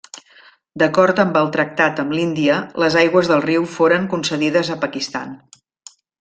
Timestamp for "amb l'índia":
2.03-2.55